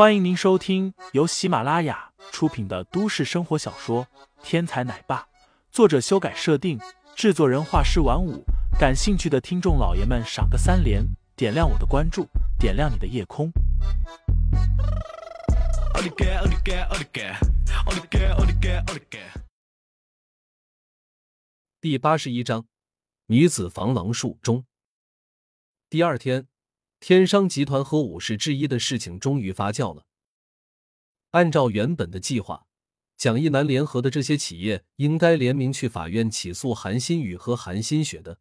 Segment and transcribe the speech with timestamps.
[0.00, 4.06] 欢迎您收听由喜马拉雅出品的都市生活小说
[4.42, 5.20] 《天才奶爸》，
[5.70, 6.80] 作者修改设定，
[7.14, 8.42] 制作人画师晚舞。
[8.78, 11.04] 感兴趣的听众老爷们，赏个三连，
[11.36, 12.26] 点亮我的关注，
[12.58, 13.52] 点亮你的夜空。
[21.78, 22.64] 第八十一章，
[23.26, 24.64] 女子防狼术中。
[25.90, 26.46] 第二天。
[27.00, 30.04] 天商集团和武士制衣的事情终于发酵了。
[31.30, 32.66] 按照原本的计划，
[33.16, 38.38] 蒋一南联合的这些企业应该联名去法院起诉韩新宇和韩新雪的。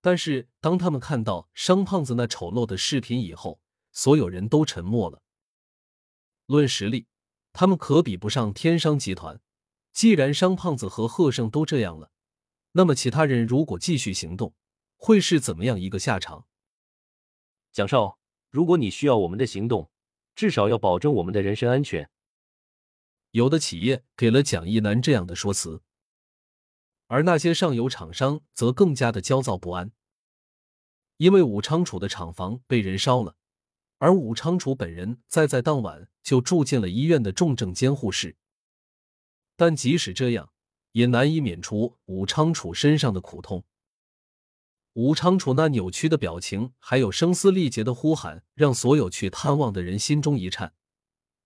[0.00, 5.22] 但是，当他们看到商胖子那丑陋的视频以后，所有人都沉默了。
[6.46, 7.06] 论实力，
[7.52, 9.40] 他们可比不上天商集团。
[9.92, 12.12] 既然商胖子和贺胜都这样了，
[12.72, 14.54] 那么其他人如果继续行动，
[14.96, 16.46] 会是怎么样一个下场？
[17.72, 18.18] 蒋少，
[18.50, 19.90] 如果你需要我们的行动，
[20.34, 22.10] 至少要保证我们的人身安全。
[23.30, 25.80] 有的企业给了蒋一南这样的说辞，
[27.06, 29.90] 而那些上游厂商则更加的焦躁不安，
[31.16, 33.36] 因为武昌楚的厂房被人烧了，
[33.96, 38.36] 而武昌楚本人在在当晚就住进了医院的重症监护室。
[39.56, 40.52] 但即使这样，
[40.92, 43.64] 也难以免除武昌楚身上的苦痛。
[44.94, 50.74] 吴昌楚那扭曲的表情，还有声嘶力竭的呼喊，让所有去探望的人心中一颤。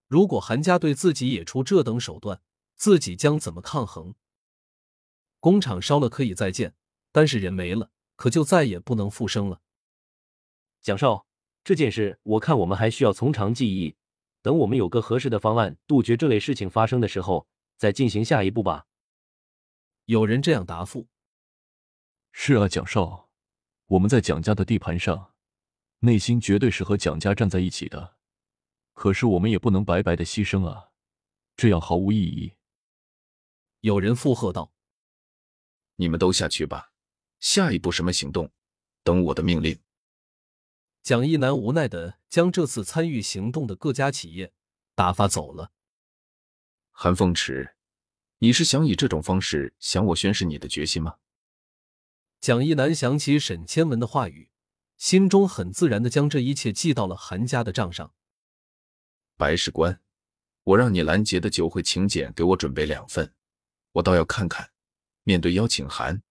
[0.08, 2.40] 如果韩家对自己也出这等手段，
[2.74, 4.14] 自己将怎么抗衡？
[5.38, 6.74] 工厂烧了可以再建，
[7.12, 9.60] 但是人没了，可就再也不能复生了。
[10.82, 11.26] 蒋少，
[11.62, 13.94] 这件事我看我们还需要从长计议，
[14.42, 18.86] 等我们有个合适的方案，杜绝这类事情发生的时候，再进行下一步吧。
[20.06, 21.06] 有人这样答复
[22.32, 23.25] ：“是啊，蒋少。”
[23.86, 25.32] 我们在蒋家的地盘上，
[26.00, 28.16] 内心绝对是和蒋家站在一起的。
[28.94, 30.90] 可是我们也不能白白的牺牲啊，
[31.56, 32.54] 这样毫无意义。
[33.80, 34.72] 有人附和道
[35.96, 36.92] ：“你们都下去吧，
[37.38, 38.50] 下一步什么行动，
[39.04, 39.78] 等我的命令。”
[41.04, 44.52] 蒋一南无奈的将这次参与行动的各家企业
[44.96, 45.70] 打发走了。
[46.90, 47.76] 韩凤池，
[48.38, 51.18] 你是想以这种方式向我宣示你的决心吗？
[52.46, 54.50] 蒋一南想起沈千文的话语，
[54.96, 58.14] 心中很自然的将这一切记到了韩家的账上。
[59.36, 60.00] 白事官，
[60.62, 63.34] 我让你拦截的酒会请柬给我准备两份，
[63.94, 64.70] 我倒要看看，
[65.24, 66.22] 面对邀请函，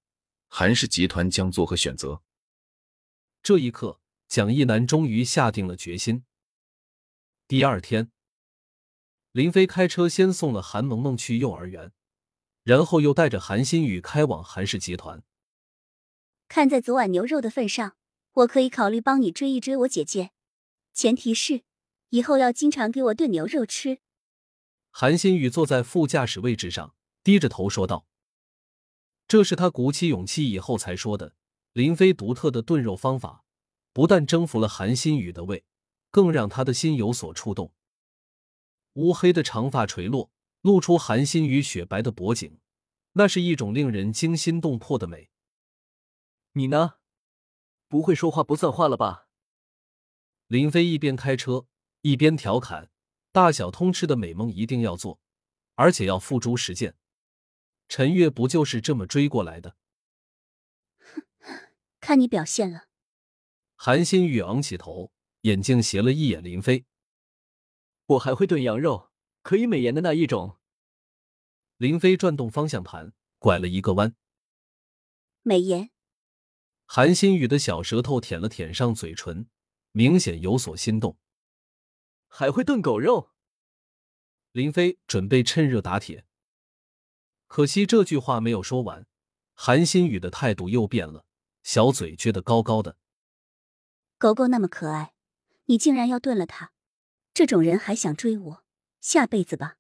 [0.48, 2.22] 韩氏集团将作何选择。
[3.44, 4.00] 这一刻，
[4.30, 6.24] 蒋一南终于下定了决心。
[7.46, 8.10] 第二天，
[9.34, 11.92] 林飞开车先送了韩萌萌去幼儿园，
[12.64, 15.22] 然后又带着韩新宇开往韩氏集团。
[16.56, 17.98] 看在昨晚牛肉的份上，
[18.32, 20.32] 我可以考虑帮你追一追我姐姐，
[20.94, 21.64] 前提是
[22.12, 24.00] 以后要经常给我炖牛肉吃。
[24.90, 26.96] 韩新宇坐在副驾驶位置上，
[27.26, 28.08] 低着头说道
[29.28, 31.36] ：“这是他鼓起勇气以后才说的。
[31.74, 33.44] 林飞独特的炖肉方法，
[33.92, 35.66] 不但征服了韩新宇的胃，
[36.10, 37.74] 更让他的心有所触动。
[38.94, 42.58] 乌黑的长发垂落，露出韩新宇雪白的脖颈，
[43.12, 45.30] 那是一种令人惊心动魄的美。”
[46.58, 46.96] 你呢？
[47.90, 49.28] 不会说话不算话了吧？
[50.48, 51.68] 林飞一边开车
[52.00, 52.90] 一边调侃
[53.34, 55.20] ：“大小通吃的美梦一定要做，
[55.74, 56.96] 而且要付诸实践。
[57.90, 59.76] 陈月不就是这么追过来的？”
[61.40, 62.86] 哼，看你表现了。
[63.76, 65.12] 韩新宇昂起头，
[65.42, 66.86] 眼睛斜了一眼林飞
[68.08, 69.12] ：“我还会炖羊肉，
[69.42, 70.58] 可以美颜的那一种。”
[71.76, 74.16] 林飞转动方向盘，拐了一个弯。
[75.42, 75.92] 美颜。
[76.86, 79.48] 韩新宇的小舌头舔了舔上嘴唇，
[79.92, 81.18] 明显有所心动。
[82.28, 83.32] 还会炖狗肉？
[84.52, 86.26] 林飞准备趁热打铁，
[87.48, 89.06] 可惜这句话没有说完，
[89.54, 91.26] 韩新宇的态度又变了，
[91.64, 92.98] 小嘴撅得高高的。
[94.18, 95.14] 狗狗那么可爱，
[95.66, 96.72] 你竟然要炖了它？
[97.34, 98.64] 这种人还想追我？
[99.02, 99.78] 下辈子吧！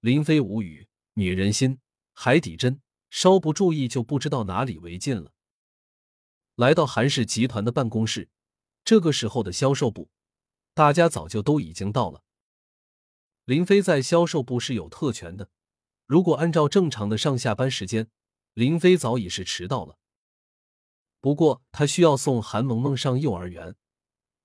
[0.00, 1.80] 林飞无语，女人心，
[2.12, 5.32] 海底针，稍不注意就不知道哪里违禁了。
[6.58, 8.30] 来到韩氏集团的办公室，
[8.84, 10.10] 这个时候的销售部，
[10.74, 12.24] 大家早就都已经到了。
[13.44, 15.50] 林飞在销售部是有特权的，
[16.04, 18.10] 如果按照正常的上下班时间，
[18.54, 20.00] 林飞早已是迟到了。
[21.20, 23.76] 不过他需要送韩萌萌上幼儿园，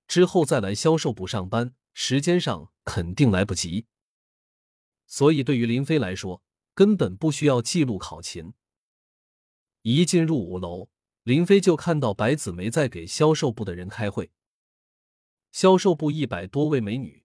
[0.06, 3.86] 之后再来销售部上班，时间上肯定来不及。
[5.08, 6.44] 所以对于林飞来说，
[6.76, 8.54] 根本不需要记录考勤。
[9.82, 10.88] 一进入五楼。
[11.24, 14.30] 林飞就看到白子梅在给销售部的人开会。
[15.52, 17.24] 销售部一百多位美女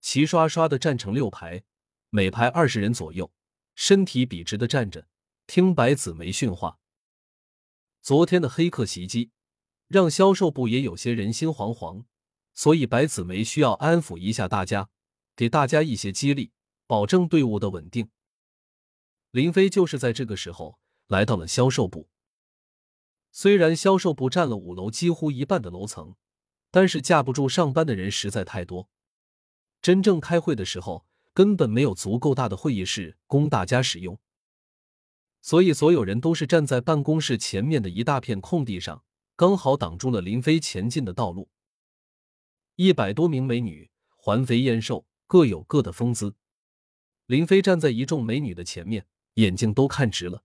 [0.00, 1.62] 齐刷刷的站成六排，
[2.08, 3.30] 每排二十人左右，
[3.74, 5.06] 身体笔直的站着，
[5.46, 6.78] 听白子梅训话。
[8.00, 9.30] 昨天的黑客袭击，
[9.88, 12.06] 让销售部也有些人心惶惶，
[12.54, 14.88] 所以白子梅需要安抚一下大家，
[15.36, 16.52] 给大家一些激励，
[16.86, 18.08] 保证队伍的稳定。
[19.32, 22.08] 林飞就是在这个时候来到了销售部。
[23.36, 26.14] 虽然销售部占了五楼几乎一半的楼层，
[26.70, 28.88] 但是架不住上班的人实在太多。
[29.82, 34.20] 真正开会的时候，根本没有足够大的会议室供大家使用，
[35.40, 39.02] 所以所有人都是站在办公室前面的一大片空地上，
[39.34, 41.48] 刚好挡住了林飞前进的道路。
[42.76, 46.36] 一百多名美女环肥燕瘦，各有各的风姿。
[47.26, 50.44] 林飞站在一众美女的前面，眼睛都看直了。